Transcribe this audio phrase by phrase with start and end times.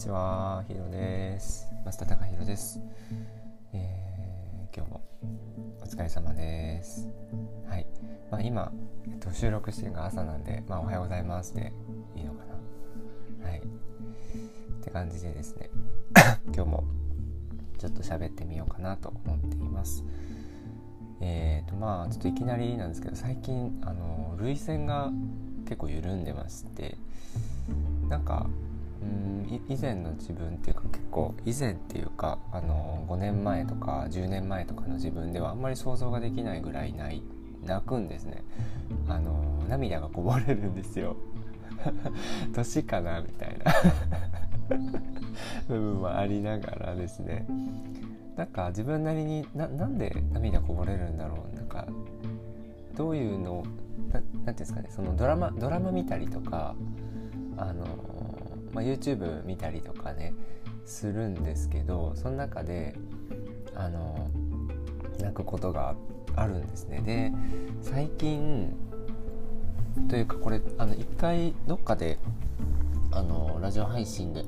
[0.00, 1.68] ちは、ひろです。
[1.84, 2.80] 増田隆弘です、
[3.74, 5.02] えー、今日も
[5.82, 7.06] お疲れ様です。
[7.68, 7.86] はい。
[8.30, 8.72] まあ、今、
[9.10, 11.74] えっと、収録してるのが朝なんで、まあ、おはようございますで
[12.16, 12.44] いいのか
[13.42, 13.50] な。
[13.50, 13.58] はい。
[13.58, 13.62] っ
[14.82, 15.68] て感じでですね、
[16.54, 16.84] 今日も
[17.76, 20.02] ちょっと喋ってみようかなと思っています。
[21.20, 25.12] えーとまあちょっといきなりなんですけど最近あの涙腺が
[25.64, 26.96] 結構緩んでまして
[28.08, 28.48] なんか
[29.68, 37.22] 以前の自分っていうか結構以前っていうかあの5年前とか10年前とかの自分ではあんまり想像ができないぐらいない
[37.64, 38.42] 泣くんですね。
[39.08, 41.16] あの涙がこぼれるんですよ。
[42.52, 43.72] 年かなみたいな。
[45.68, 47.46] 部分はありながらですね。
[48.36, 51.56] なんか自分なりにななんで涙こぼれるんだろう？
[51.56, 51.86] なんか
[52.96, 53.64] どういうの
[54.12, 54.88] 何て言うんですかね？
[54.90, 56.74] そのドラマドラマ見たりとか
[57.56, 57.84] あの
[58.72, 60.34] まあ、YouTube 見たりとかね
[60.84, 62.94] するんですけどその中で
[63.74, 64.30] あの
[65.20, 65.94] 泣くことが
[66.36, 67.32] あるんですねで
[67.82, 68.74] 最近
[70.08, 72.18] というかこれあの一回どっかで
[73.12, 74.44] あのラジオ配信で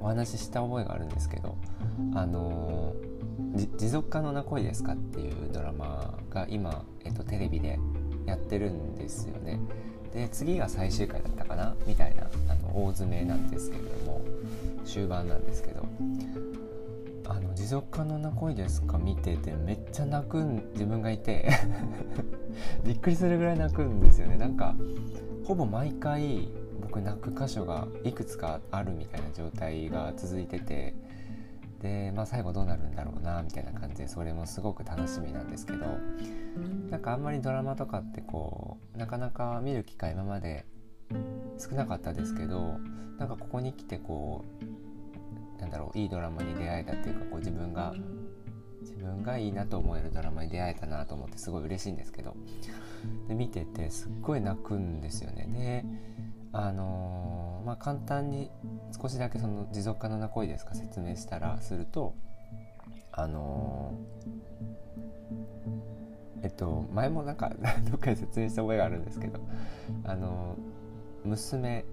[0.00, 1.56] お話しした覚えがあるんですけど
[2.14, 2.94] あの
[3.76, 7.78] 持続可能な恋ですかっていうドラマが今、えっと、テレビで
[8.26, 9.58] やってるんですよね。
[10.12, 11.74] で次が最終回だったかな？
[11.86, 14.20] みたいなあの大詰めなんですけれども
[14.84, 15.86] 終盤なんですけど。
[17.28, 18.98] あの持続可能な恋ですか？
[18.98, 21.48] 見ててめっちゃ泣くん自分がいて。
[22.84, 24.36] びっくりするぐらい泣くんですよね。
[24.36, 24.74] なんか
[25.44, 26.48] ほぼ毎回
[26.80, 30.94] 僕泣く箇所がいくつかあるみたいな状態が続いてて。
[31.80, 35.86] で、まあ、最後どうなるんだろうなみたいな感じでそれもすごく楽しみなんですけど
[36.90, 40.66] なんかあんまりドラマとかってこうなかなか見る機会今まで
[41.58, 42.78] 少なかったですけど
[43.18, 44.44] なんかここに来てこ
[45.58, 47.94] うなんだろういいドラマに出会えたっていうかこう自分が
[48.80, 52.34] 自分がいいなと思えるドラマに出会えたなと思ってすごい嬉しいんですけど
[53.28, 55.46] で見ててすっごい泣くんですよね。
[55.52, 55.84] で
[56.52, 58.50] あのー、まあ、簡単に
[59.00, 62.14] 少しだけその持続可能な恋ですか説明したらすると
[63.12, 67.52] あのー、えっと前もなんか
[67.90, 69.40] どっかで説明した覚えがあるんですけど
[70.04, 71.84] あのー、娘、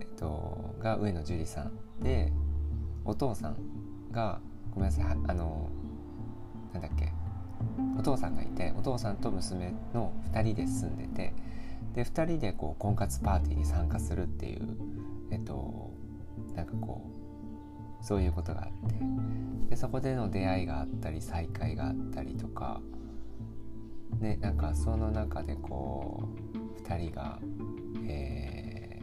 [0.00, 2.32] えっと、が上野樹里さんで
[3.04, 3.56] お父さん
[4.10, 4.40] が
[4.74, 5.68] ごめんなさいあの
[6.72, 7.12] なんだっけ
[7.98, 11.34] お父さんがいてお父さんと娘の2人で住んでて
[11.94, 14.76] で2人でこう婚活パーティーに参加するっていう
[15.30, 15.90] えっと
[16.54, 17.04] なんかこ
[18.00, 18.96] うそういうことがあって。
[19.70, 22.80] でそこでの出会いがあったり再会があったりとか
[24.18, 27.38] ねなんかその中でこう2人が、
[28.08, 28.98] え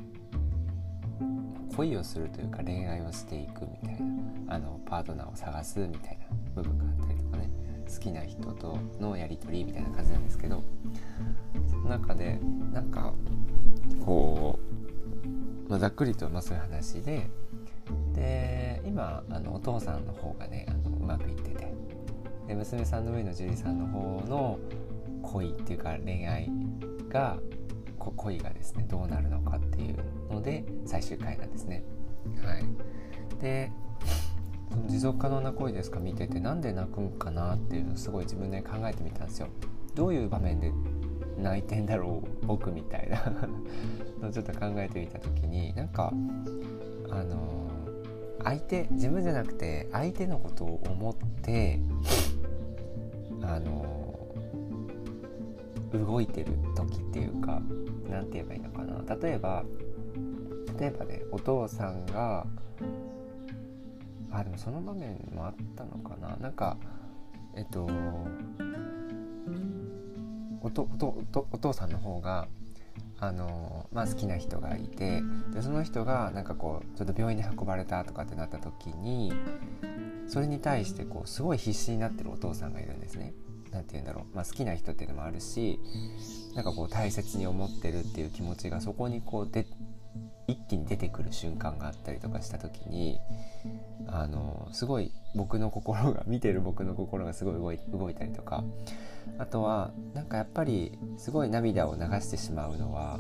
[1.22, 7.27] ー、恋をするというか恋愛をしていくみたいなあのパートナーを探すみたいな部分があったりとか。
[7.88, 10.64] 好きな人とのやり取りみたいな感じなんですけど
[11.70, 12.40] その中で
[12.72, 13.14] なんか
[14.06, 14.60] こ
[15.68, 17.30] う、まあ、ざっくりとまあそういう話で
[18.14, 21.74] で今あのお父さんの方がねあのうまくいってて
[22.48, 24.60] で娘さんの上の樹里さんの方の
[25.22, 26.50] 恋っていうか恋愛
[27.10, 27.38] が
[28.16, 29.98] 恋がですねどうなるのかっていう
[30.34, 31.84] ので最終回なんですね。
[32.44, 32.64] はい、
[33.42, 33.72] で
[34.78, 36.00] その持続可能な恋ですか？
[36.00, 39.48] 見ててなんで泣くんかなっていうのをすごい自分で考えてみたんですよ。
[39.96, 40.72] どういう場面で
[41.38, 43.48] 泣いてんだろう僕みたいな。
[44.22, 46.12] のをちょっと考えてみた時になんか
[47.10, 47.70] あの
[48.44, 51.80] 相手自分じゃなくて相手のことを思って
[53.44, 54.18] あの
[55.94, 57.62] 動いてる時っていうか
[58.10, 59.16] 何て言えばいいのかな。
[59.16, 59.64] 例えば
[60.80, 62.46] 例えばねお父さんが
[64.32, 66.78] あでもその場面もあったのかななんか
[67.56, 67.88] えっと
[70.62, 72.48] おとおお父さんの方が
[73.20, 79.34] あのまあ、好きな人がいてでその人がなんかこうちょっと病院に運ばれたとかってなった時に
[80.28, 83.34] それに対してこうすごい必死になってるお父さんがいるんですね。
[83.72, 85.80] なんて言うんだろう、まあ、好きな人っていうのもあるし
[86.56, 89.68] なんかこう大切に思ってるっていう気持ちがそこにこうで
[90.48, 93.20] 一気に出てくる瞬間があったりとかした時に
[94.08, 98.64] あのすごい僕の心が見てる僕の心がすごい動い動いたりとか
[99.38, 103.20] あとはなんかやっぱりすごい涙を流してしまうのは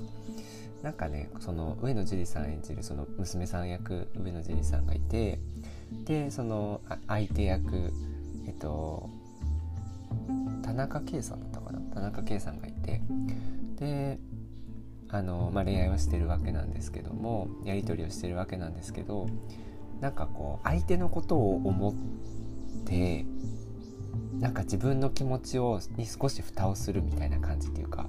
[0.81, 5.39] なんかねその上野樹里さん演じるその娘さん役上野樹里さんがいて
[6.06, 7.91] でその相手役
[8.47, 9.09] えっと
[10.63, 11.80] 田中圭さんだったかな？
[11.94, 13.01] 田中圭さんがいて
[13.75, 14.19] で
[15.09, 19.27] あの、まあ、恋愛をしてるわけなんですけどもやり取りをしてるわけなんですけど
[20.01, 21.94] なんかこう相手のことを思っ
[22.86, 23.25] て
[24.39, 28.07] なんか自分の気持ちをに少し蓋をするみたいな感じっていうか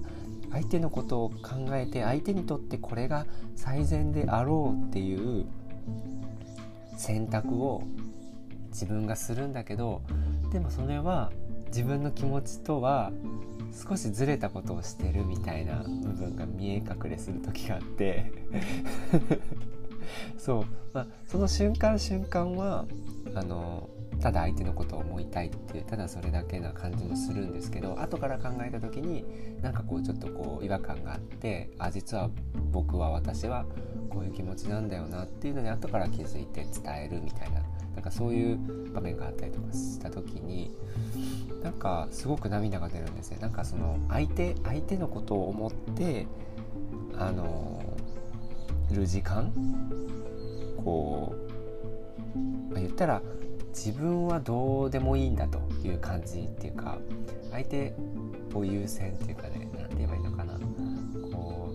[0.50, 5.46] 相手のことを考えて相手にとってこれが最善であろうっていう
[6.96, 7.82] 選択を
[8.70, 10.02] 自分がするんだけど
[10.52, 11.32] でもそれは
[11.68, 13.12] 自分の気持ちとは
[13.72, 18.32] 少しずれたことをしてるみたいな部分が見え隠れする時があって。
[20.38, 22.86] そう、まあ、その瞬間瞬間は
[23.34, 29.24] あのただ相手のことを思いたいっていうただそれだけな感じもするんですけど後から考えた時に
[29.62, 32.30] なんかこうちょっとこう違和感があってあ実は
[32.72, 33.64] 僕は私は
[34.10, 37.62] こういう気持ちなんだよなっていうのに後から気づいて伝えるみたいな
[37.98, 40.70] なんかそういう場面があったりとかした時に
[41.64, 43.38] なんかすごく涙が出るんですね。
[43.40, 46.28] なんかその相手相手のことを思って
[47.16, 47.82] あの
[48.92, 49.52] る時間
[50.84, 51.34] こ
[52.36, 52.38] う、
[52.72, 53.20] まあ、言ったら
[53.70, 56.98] 自分はどうでもいいんだという感じっていうか
[57.50, 57.96] 相手
[58.54, 60.52] を優先っていうかね何て言えばいいのかな。
[61.32, 61.72] こ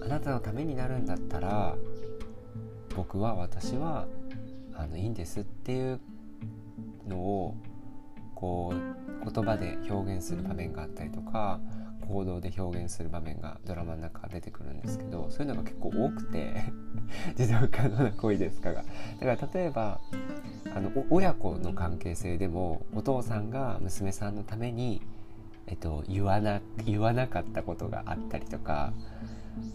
[0.00, 1.76] うあなたのためになるんだったら
[2.96, 4.06] 僕は私は
[4.76, 6.00] あのいいんですっていう
[7.06, 7.56] のを
[8.34, 11.60] こう言葉で表現する場面があったりとか
[12.06, 16.54] 行動で表現する場面がドラマの中出てくるんですけどそういうのが結構多くて
[17.36, 18.84] 持続可能な恋ですかが。
[19.20, 20.00] だから例えば
[20.74, 25.02] あの親子の関係性でもお父さんが娘さんのために、
[25.66, 28.92] えっと、言わな言わなかったことがあったりとか、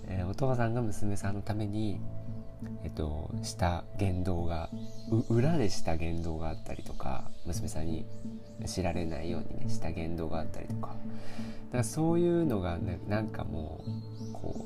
[0.07, 1.99] えー、お父さんが娘さんのために
[2.83, 4.69] えっと、した言動が
[5.29, 8.05] 裏でした言動があったりとか娘さんに
[8.65, 10.97] 知られないようにねした言動があったりとかだか
[11.79, 13.83] らそういうのがねなんかも
[14.29, 14.65] うこ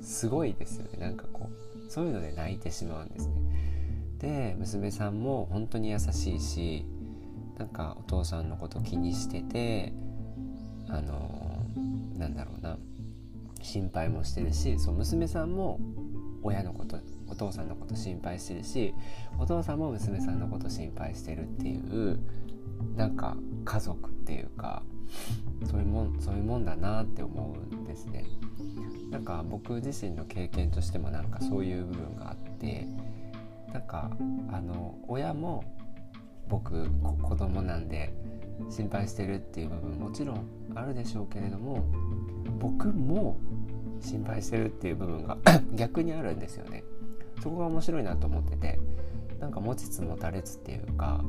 [0.00, 3.34] うすごいですよねなんかこうそういうので泣いてしまうんですね。
[4.18, 6.84] で娘さんも本当に優しいし
[7.58, 9.92] なんかお父さんのこと気にしてて
[10.88, 11.64] あの
[12.16, 12.78] なんだろうな
[13.62, 15.80] 心配もしてるしそう娘さんも
[16.42, 16.98] 親のこと
[17.28, 18.94] お父さんのこと心配してるし
[19.38, 22.18] お父さんも娘さんのこと心配してるっていう
[22.96, 24.82] なんか家族っていうか
[25.70, 28.24] そういうもんそういうもんだなって思うんですね。
[29.10, 32.86] なんか僕自身の経験としてもなんかそういう部分があって
[33.72, 34.10] なんか
[34.52, 35.64] あの親も
[36.48, 36.88] 僕
[37.22, 38.14] 子供なんで
[38.68, 41.84] 心配してるっていう部分もちろんあるでしょうけれども
[42.58, 43.38] 僕も
[44.00, 45.38] 心配してるっていう部分が
[45.74, 46.84] 逆にあるんですよね。
[47.42, 48.78] そこが面白いなと思ってて
[49.40, 51.24] なんか持ちつ持たれつっていうか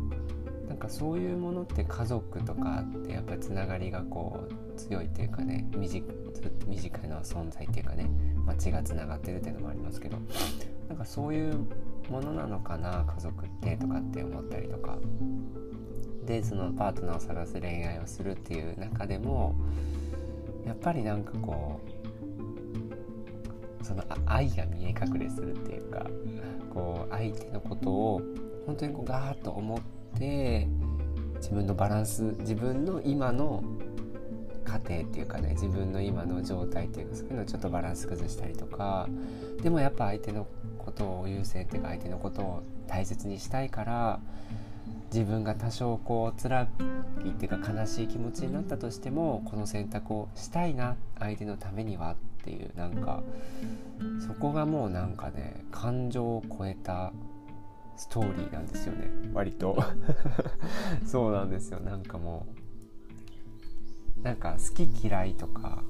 [0.67, 6.05] なんかそういうものって家族とかってやっぱりつながりがこう強いっていうかね身近
[6.67, 8.09] 身近な存在っていうかね、
[8.45, 10.17] まあ、血がつながってるっていうのもありますけど
[10.89, 11.65] なんかそういう
[12.09, 14.97] ものなのかな家族ってとかって思ったりとか。
[16.25, 19.55] でそのパートナーを探す恋愛をするっていう中でも
[20.65, 22.00] やっぱりなんかこう
[23.83, 26.05] その愛が見え隠れするっていうか
[26.73, 28.21] こう相手のことを
[28.65, 30.67] 本当にこうガーッと思って
[31.35, 33.63] 自分のバランス自分の今の
[34.63, 39.07] 家庭っていうかね自分の今の状態っていうかそういうのをちょっとバランス崩したりとか
[39.61, 40.47] でもやっぱ相手の
[40.77, 44.19] ことを優先っていうか相手のことを大切にしたいから
[45.11, 46.61] 自分が多少こう辛
[47.25, 53.23] いっていうか悲しい気持ちになったとしてもこの選択をしたいな相手のためにはっていうなんか
[54.25, 57.13] そこがもうなんかね感情を超えた
[57.97, 59.09] ストーリーなんですよね。
[59.33, 59.77] 割と。
[61.05, 61.79] そうなんですよ。
[61.79, 62.47] なんかも
[64.19, 65.83] うなんか好き嫌いとか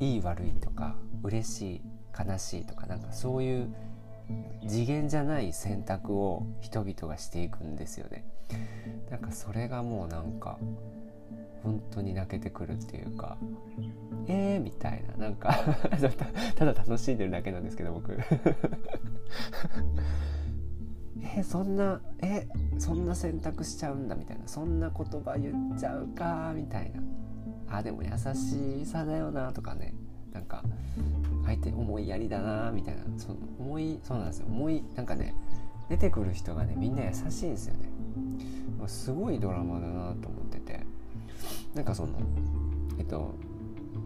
[0.00, 1.82] いい悪いとか嬉しい
[2.18, 3.74] 悲しいとかなんかそういう
[4.66, 8.24] 次元じゃない選択を人々がしていくんですよね。
[9.10, 10.58] なんかそれがもうなんか
[11.64, 13.38] 本当に泣けてくるっていうか
[14.28, 15.54] えーみたいななんか
[16.56, 18.16] ただ楽しんでるだけなんですけど僕。
[21.36, 22.46] えそんなえ
[22.78, 27.00] そんな選択しちゃうんだみたいなそんな言葉言っちゃうかみたいな。
[27.78, 29.94] あでも優しさだよなとかね。
[30.32, 30.64] なんか
[31.46, 33.02] 相手思いやりだなみたいな。
[33.16, 34.46] その思いそうなんですよ。
[34.48, 35.34] 思いなんかね
[35.88, 37.88] 出てくる人がねみんな優しいんですよね。
[38.86, 40.63] すごいドラマだなと思って。
[41.74, 42.12] なんかその
[42.98, 43.34] えっと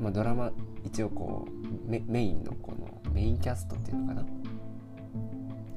[0.01, 0.53] まあ、ドラマ
[0.85, 4.25] 一応こうメメインのこのメインキャストっていうのかな？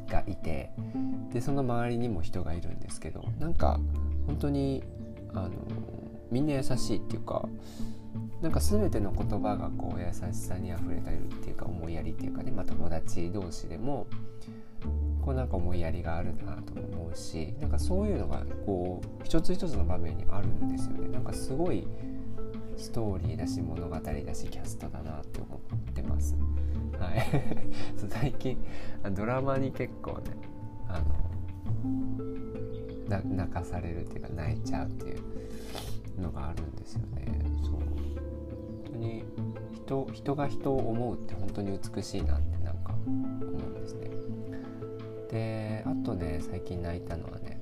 [0.07, 0.71] がいて
[1.31, 3.79] でその周りにも人がいるんですけどなんか
[4.27, 4.83] 本当に
[5.33, 5.49] あの
[6.29, 7.47] みんな優しいっていうか
[8.41, 14.07] なんか全ての言葉がこう優しさにあふれたりっていうか思いやりっていうかね、まあ、友達同士でも
[15.21, 21.87] こうなんか思いやりがあるなと思うしなんかそういうのがこう一つ一つの場面にあるんですよねなんかすごい
[22.77, 24.01] ストーリーだし物語だ
[24.33, 25.59] しキャストだなって思っ
[25.93, 26.35] てます。
[26.97, 27.27] はい、
[28.09, 28.57] 最近
[29.13, 30.19] ドラマに結構ね
[30.87, 31.01] あ
[33.09, 35.21] の泣かされるっていうか泣いちゃうっていう
[36.21, 37.27] のがあるんですよね。
[37.63, 37.83] そう本
[38.85, 39.23] 当に
[39.73, 44.09] 人人が人を思うって本当に美しいなってなんか思うんですね。
[45.31, 47.61] であとね最近泣いたのはね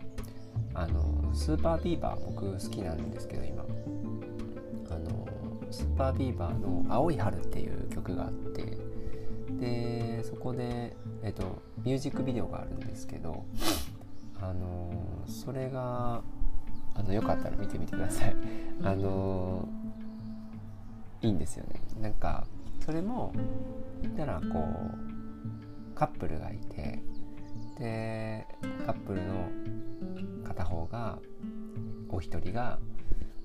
[0.74, 3.64] あのスーパービーバー僕好きなんですけど今。
[4.90, 5.28] あの
[5.72, 8.78] スーパービーバーの「青い春」っていう曲があって
[9.60, 13.46] でそこで、えっと、ミュージックビデオがあるんですけど
[14.42, 14.92] あの
[15.28, 16.22] それが
[16.96, 18.36] あのよかったら見てみてください。
[18.84, 19.68] あの
[21.22, 21.82] いいんですよね。
[22.02, 22.48] なんか
[22.80, 23.32] それも
[24.02, 27.02] 言ったらこうカップルがいて
[27.80, 28.46] で
[28.86, 29.50] カップルの
[30.46, 31.20] 片方が
[32.10, 32.80] お一人が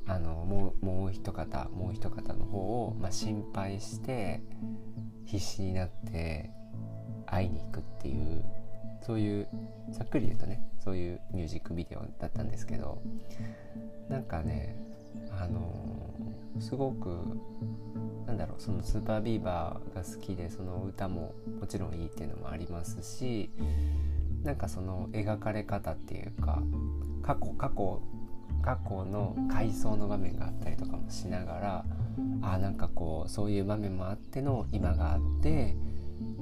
[0.06, 4.42] あのもうもう一方もう一方の方を、まあ、心配して
[5.24, 6.50] 必死になって
[7.26, 8.44] 会いに行くっていう
[9.06, 9.48] そういう
[9.90, 13.02] ざっくり言うとねそういうミュージックビデオだったんですけど
[14.08, 14.76] なんかね
[15.38, 16.14] あの
[16.60, 17.08] すごく
[18.26, 23.50] なんだろうそのスーパービーバーが好きでその歌ももちろんいいっていうのもありますし
[24.44, 26.62] なんかその描かれ方っていうか
[27.22, 28.02] 過去過去
[28.62, 31.84] 過去の回想の場面があったりとかもしながら
[32.42, 35.76] あなんかこうそういう場面もあっての今があって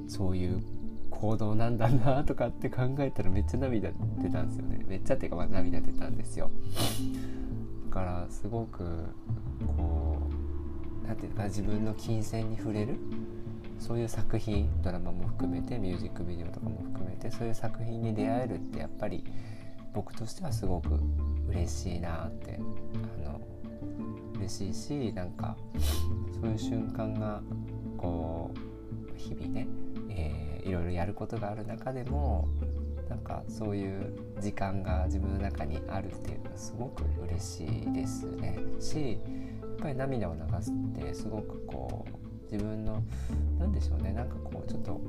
[0.09, 0.63] そういう
[1.11, 4.85] 行動なんだなとかって考えたらめっちゃ涙出たんですよね。
[4.89, 6.51] めっちゃっていうかま涙出たんですよ。
[7.89, 8.85] だからすごく
[9.77, 10.19] こ
[11.05, 12.97] う何ていうか自分の金銭に触れる
[13.83, 19.25] そういう作品ドラマも含めてミュージックビデオとかも含めてそういう作品に出会えるってやっぱり
[19.93, 21.01] 僕としてはすごく
[21.49, 22.61] 嬉しいなって
[23.25, 23.41] あの
[24.37, 25.57] 嬉しいしなんか
[26.41, 27.43] そういう瞬間が
[27.99, 29.67] こう日々ね、
[30.11, 32.49] えー、いろいろやることがある中でも
[33.09, 38.59] なんかそういう時間が自分の中にあるっていうのはすごく嬉しいですね。
[38.81, 39.19] し
[39.61, 43.03] やっぱり涙を流すってすごくこう自分の
[43.59, 45.01] 何でしょうねなんかこうちょっと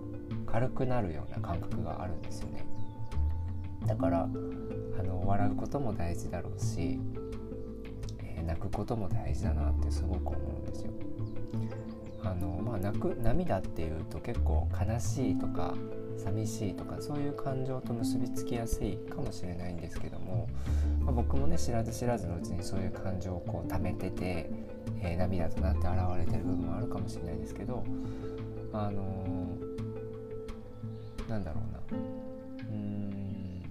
[0.45, 2.65] 軽くなるような感覚があるんですよね
[3.85, 6.99] だからあの笑うことも大事だろうし
[8.21, 10.91] え泣くことも大事だなってすごく思うんですよ。
[12.23, 15.73] あのまあ、泣く涙っていうと結構悲しいとか
[16.17, 20.47] 寂しいとかそういう感情と結びつきやすいかもしれないんですけども、
[21.33, 24.51] 僕もね知らず知らずのうちにそういう感情をこう溜めてて、
[25.01, 27.83] えー、涙となって現れてる部分もあるかもしれないですけど
[28.71, 31.61] あのー、なんだろ
[31.91, 31.97] うな。
[32.69, 33.63] うん。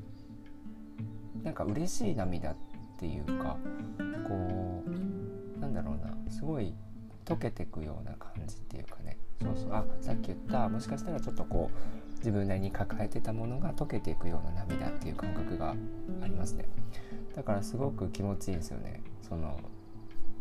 [1.45, 2.57] なんか嬉しい涙っ
[2.99, 3.57] ていうか
[4.27, 4.83] こ
[5.57, 6.13] うなんだろうな。
[6.33, 6.75] すごい
[7.25, 9.17] 溶けてくような感じっていうかね。
[9.41, 9.73] そうそう。
[9.73, 15.71] あさっき言ったもしかしたらちょっとこう自分なりに抱えてたものが溶けていくような涙っていう感覚が
[16.23, 16.65] ありますね。
[17.35, 19.03] だからすごく気持ちいいんですよね。
[19.23, 19.59] その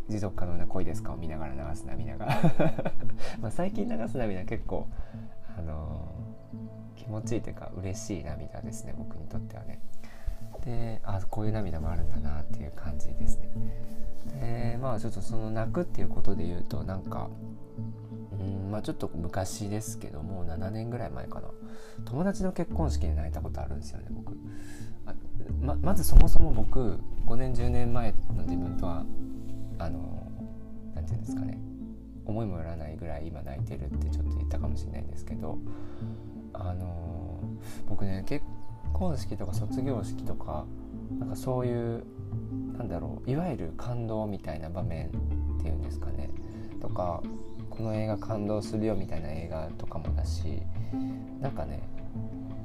[0.09, 2.27] 持続可能な恋ですかを見ながら流す涙が。
[3.41, 4.87] ま最近流す涙結構
[5.57, 9.79] あのー、気持ちいいというか嬉しい涙ですね僕にとってはね。
[10.65, 13.49] であこういう涙もあるんだなっていう感じですね。
[14.39, 17.29] でまあちょっとその泣くっていうことで言うとなんか
[18.39, 21.47] うんまあちょっと昔ですけどもう7年ぐらい前かな。
[22.05, 24.37] 友達の結婚式で泣いたことあるんですよね僕。
[25.61, 29.05] ままずそもそも僕5年10年前の自分とは
[29.77, 30.27] あの
[30.95, 31.57] 何て言うんですかね。
[32.25, 35.57] 思いもよらないぐらい今泣いてるってちょっと言ったかもしれないんですけど
[36.53, 37.39] あの
[37.89, 38.45] 僕ね結
[38.93, 40.65] 婚式とか卒業式とか
[41.19, 42.03] なんかそういう
[42.77, 46.29] なんだろういわゆる感動みたいな場面っていうんですかね。
[46.79, 47.21] とか
[47.69, 50.61] この映画感動するよみたいな映画とかもだし
[51.39, 51.81] なんかね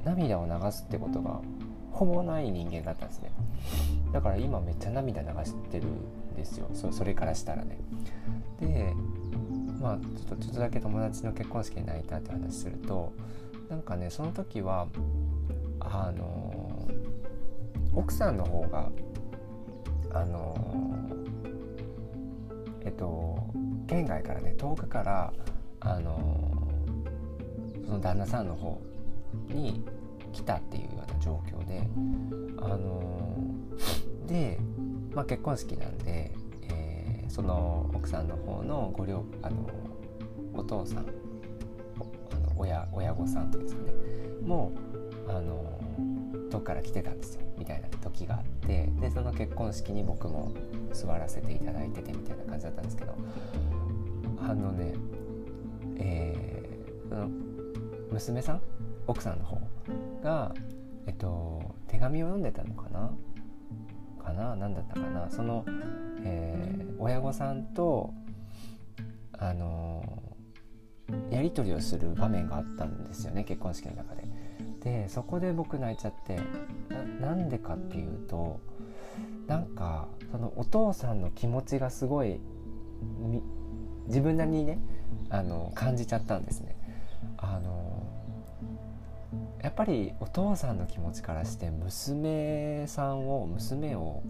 [0.05, 1.41] 涙を流すってことが
[1.97, 3.33] ほぼない人間だったんですね。
[4.13, 6.69] だから今めっちゃ涙流してるんですよ。
[6.75, 7.79] それからしたらね。
[8.61, 8.93] で
[9.81, 13.15] まあちょっとちょっとだけ友達の結婚式で泣いたって話すると
[13.71, 14.89] なんかねその時は
[15.81, 16.87] あの
[17.95, 18.91] 奥さんの方が
[20.13, 20.55] あの
[22.85, 23.39] えっと
[23.87, 25.33] 県外からね遠くから
[25.81, 26.69] あの
[27.87, 28.79] その旦那さんの方
[29.49, 29.83] に
[30.37, 31.89] 来たっていうような状況で
[32.59, 33.27] あの
[34.27, 34.59] で、
[35.15, 36.35] まあ、結婚式なんで、
[36.69, 39.67] えその奥さんの方のご両あの
[40.53, 43.93] お父さんあの親親御さんというですかね
[44.43, 44.73] も
[45.27, 45.81] うあの
[46.51, 50.53] どっから来てたんですよみたいな時があってでその結婚式に僕も
[50.93, 53.15] 座らせていただいててみたいな感じだったんですけど
[54.43, 54.95] あのね
[55.99, 57.31] えー、その
[58.13, 58.61] 娘さん
[59.07, 59.61] 奥さんの方
[60.23, 60.55] が
[61.07, 63.11] えっと手紙を読んでたのかな？
[64.23, 64.57] かな？
[64.57, 65.31] 何だったかな？
[65.31, 65.65] その、
[66.25, 68.13] えー、親御さんと
[69.39, 70.23] あの
[71.31, 74.25] やり取りをする場面があったんですよね結婚式の中で。
[74.83, 76.41] でそこで僕泣いちゃって
[77.21, 78.61] なんでかっていうと
[79.47, 82.41] なんかそのお父さんの気持ちがすごい
[84.07, 84.79] 自分なりにね
[85.29, 86.77] あの感じちゃったんですね。
[87.37, 87.76] あの
[89.67, 94.23] やっぱりお父さんの気持ちからして娘さんを娘を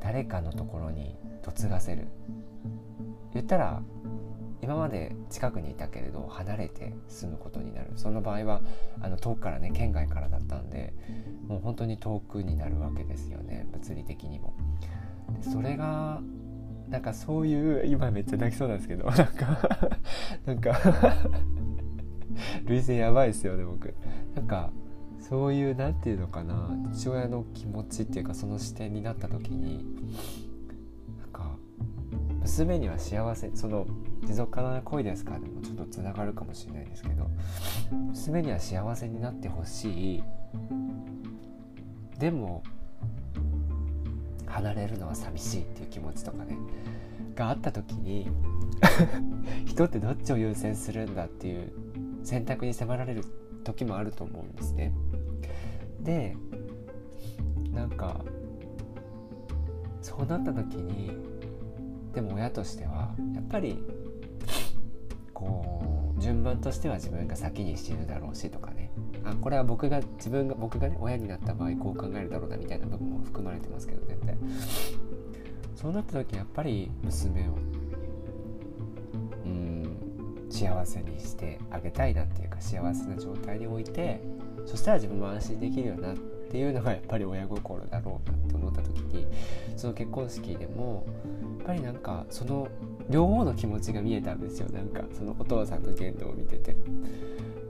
[0.00, 2.08] 誰かのところに嫁がせる
[3.34, 3.82] 言ったら
[4.62, 8.62] 今まで近くにいたけれど離れて住むことになるその場合は
[9.02, 10.94] あの遠くからね県外からだったんで
[11.46, 14.54] もう本当に遠くになるわけですよね物理的にも。
[15.42, 16.22] それが
[16.88, 19.90] なんかそういう今めっちゃ泣きそうなんですけどなんか
[20.46, 20.78] なんか
[22.64, 23.94] 涙腺やばいですよね僕。
[24.34, 24.70] なんか
[25.18, 29.84] そういう何て言うのかな父親の気持ちっていうかその視点になった時に
[31.18, 31.56] なんか
[32.42, 33.86] 娘には幸せその
[34.24, 37.28] 持続可能な恋ですかでもちょっとつながるかもしれないですけど
[37.90, 40.22] 娘には幸せになってほしい。
[42.18, 42.62] でも
[44.46, 46.56] 離れるのは寂しいっていう気持ちとかね
[47.34, 48.28] があった時に
[49.66, 51.72] 人ってどっちを優先するんだっていう
[52.26, 53.24] 選択に迫られる
[53.62, 54.92] 時もあると思うんですね。
[56.00, 56.36] で
[57.72, 58.20] なんか
[60.02, 61.16] そうなった時に
[62.12, 63.80] でも親としてはやっぱり
[65.32, 68.90] こう順番としては自分が先に死ぬだろうしとかね
[69.24, 74.38] あこれは僕が自分が僕がね親になった場合こう考えるだろうなみたいな部分も含まれてますけど全然
[75.76, 77.58] そうなった時やっぱり娘を
[80.56, 84.22] 幸せにしてあげたいなっていうか幸せな状態に置いて
[84.64, 89.26] そしたら自分も安心できるよなっていうのがやっぱり親心だろうなって思った時に
[89.76, 91.06] その結婚式でも
[91.58, 92.68] やっぱりなんかその
[93.10, 94.68] 両方の気持ちが見えたんですよ。
[94.70, 96.74] なんかそのお父さんの言動を見てて。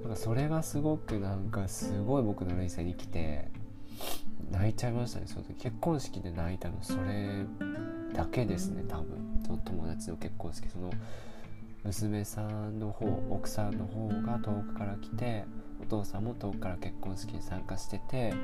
[0.03, 3.51] なんかそれがすごくなんかすごい僕の類線に来て
[4.53, 5.55] 泣いちゃいましたねその時。
[5.55, 7.44] 結婚式で泣いたのそれ
[8.14, 9.40] だけですね多分。
[9.44, 10.90] その友達の結婚式その
[11.87, 15.44] 娘さんの方奥さんの方が遠くから来て
[15.81, 18.35] お父さんも遠くから結婚式に参加してて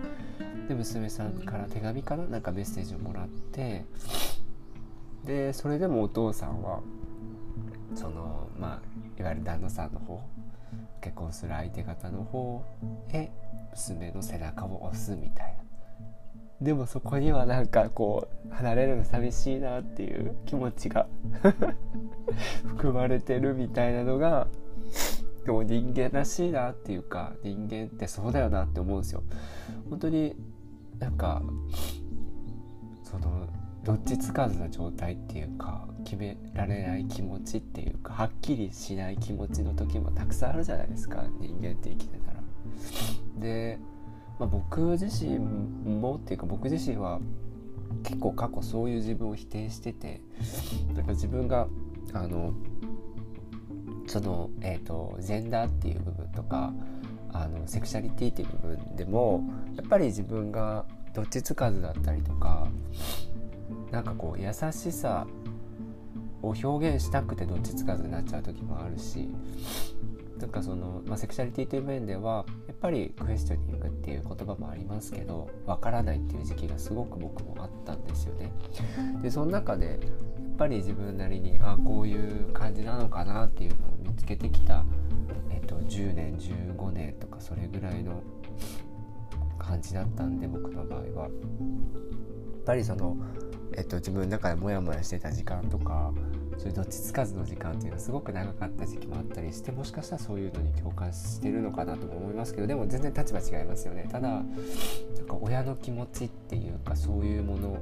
[0.69, 3.85] で娘さんから手紙かななんかメッセージをもらって
[5.25, 6.81] でそれでもお父さんは
[7.95, 8.81] そのま
[9.19, 10.23] あいわゆる旦那さんの方
[11.01, 12.65] 結婚する相手方の方
[13.13, 13.31] へ
[13.73, 15.72] 娘の背中を押すみたいな。
[16.63, 21.07] でもそこにはなんかこう離れるの寂しいなっていう気持ちが
[22.65, 24.47] 含まれてるみたいなのが
[25.45, 29.23] でも人間らしいなっていうか人間ってそうだよなって思うんですよ
[29.91, 30.37] 本当に
[31.01, 31.43] なんか
[33.03, 33.49] その
[33.83, 42.41] どっちつかずな状態っていうか決められない気持ちっていうかはっきりしない気持ちの時もたくさんあるじゃないですか人間って生きてたら。
[43.41, 43.79] で、
[44.43, 47.21] まあ、僕自身もっていうか僕自身は
[48.03, 50.21] 結構過去そういう自分を否定してて
[50.95, 51.69] なんか自分が
[52.13, 52.53] あの
[54.09, 56.73] その、えーと、ジェンダーっていう部分とか
[57.33, 62.67] あのセクシャリティっていう部分でもやっぱり自分がどっちつかずだったりとか
[63.93, 65.25] なんかこう優しさ
[66.43, 69.29] を表現したくてどっちつかずになっちゃう時もあるし
[70.43, 78.53] なんかその、まあ、セクシャリティという面ではやっぱりクエスチョニングっていう言葉もありますけどわからないっていう時期がすごく僕もあったんですよね。
[79.23, 79.99] でその中でやっ
[80.59, 84.85] ぱり自分なりにあこういう感じなのかなっていうのを見つけてきた、
[85.51, 88.21] えっと、10年15年とかそれぐらいの
[89.61, 91.23] 感じだったんで僕の場合は。
[91.25, 91.31] やっ
[92.65, 93.17] ぱりその
[93.75, 96.13] えっと、自分の中でモヤモヤしてた時間とか
[96.59, 104.45] そういうどっちつかずの時間っていうのはすごく長かった時期もあったりしてもしかしたらそういうのに共感してるのかなとも思いますけどでも全然立場違いますよねただなん
[105.27, 107.79] か親の気持ちっていうかそういうもの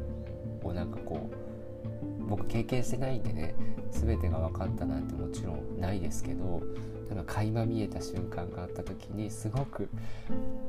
[0.62, 3.54] をなんかこう僕経験してないんでね
[3.90, 6.62] 全てが分かったなんてもちろんないですけど
[7.09, 9.88] なんか垣間見えた瞬間があった時にすごく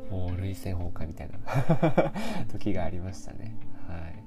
[0.10, 2.14] もう涙腺崩壊みたいな
[2.52, 3.56] 時がありましたね
[3.88, 4.21] はい。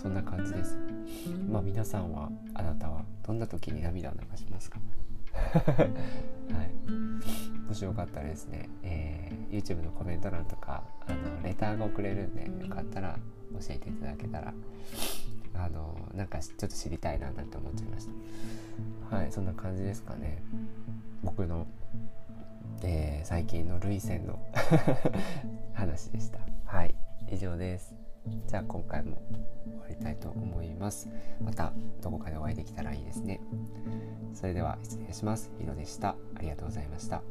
[0.00, 0.78] そんな感じです。
[1.48, 4.78] まあ皆さんはあなたはどんな時に涙を流しますか？
[5.34, 5.90] はい。
[7.68, 13.18] もしよかったらですね、えー、YouTube のコメント欄とかあのレターが送れるんでよかったら
[13.52, 14.54] 教えていただけたら
[15.54, 18.08] あのなんかちょっと知りたいななんて思っちゃいまし
[19.10, 19.16] た。
[19.16, 20.42] はいそんな感じですかね。
[21.22, 21.66] 僕の、
[22.82, 24.38] えー、最近の涙腺の
[25.74, 26.38] 話でした。
[26.64, 26.94] はい
[27.30, 27.99] 以上です。
[28.46, 29.22] じゃあ今回も
[29.64, 31.08] 終わりたいと思います。
[31.42, 33.40] またどこかでお会いできたらいいですね。
[34.34, 35.50] それでは失礼します。
[35.58, 36.10] ヒロでした。
[36.36, 37.22] ありがとうございました。